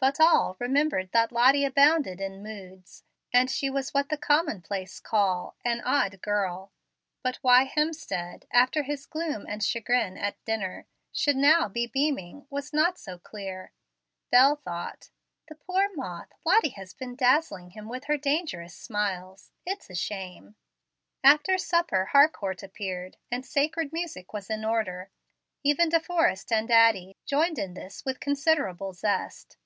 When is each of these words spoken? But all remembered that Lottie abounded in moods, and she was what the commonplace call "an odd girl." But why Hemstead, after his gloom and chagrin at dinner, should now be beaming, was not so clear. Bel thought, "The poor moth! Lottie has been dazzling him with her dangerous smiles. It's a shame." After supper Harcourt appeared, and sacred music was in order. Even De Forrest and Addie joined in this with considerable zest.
But 0.00 0.20
all 0.20 0.54
remembered 0.60 1.12
that 1.12 1.32
Lottie 1.32 1.64
abounded 1.64 2.20
in 2.20 2.42
moods, 2.42 3.04
and 3.32 3.50
she 3.50 3.70
was 3.70 3.94
what 3.94 4.10
the 4.10 4.18
commonplace 4.18 5.00
call 5.00 5.56
"an 5.64 5.80
odd 5.80 6.20
girl." 6.20 6.72
But 7.22 7.36
why 7.36 7.64
Hemstead, 7.64 8.46
after 8.52 8.82
his 8.82 9.06
gloom 9.06 9.46
and 9.48 9.64
chagrin 9.64 10.18
at 10.18 10.44
dinner, 10.44 10.84
should 11.10 11.36
now 11.36 11.70
be 11.70 11.86
beaming, 11.86 12.46
was 12.50 12.70
not 12.70 12.98
so 12.98 13.18
clear. 13.18 13.72
Bel 14.30 14.56
thought, 14.56 15.08
"The 15.48 15.54
poor 15.54 15.88
moth! 15.94 16.34
Lottie 16.44 16.74
has 16.76 16.92
been 16.92 17.16
dazzling 17.16 17.70
him 17.70 17.88
with 17.88 18.04
her 18.04 18.18
dangerous 18.18 18.74
smiles. 18.76 19.52
It's 19.64 19.88
a 19.88 19.94
shame." 19.94 20.54
After 21.22 21.56
supper 21.56 22.10
Harcourt 22.12 22.62
appeared, 22.62 23.16
and 23.30 23.46
sacred 23.46 23.90
music 23.90 24.34
was 24.34 24.50
in 24.50 24.66
order. 24.66 25.08
Even 25.62 25.88
De 25.88 25.98
Forrest 25.98 26.52
and 26.52 26.70
Addie 26.70 27.16
joined 27.24 27.58
in 27.58 27.72
this 27.72 28.04
with 28.04 28.20
considerable 28.20 28.92
zest. 28.92 29.56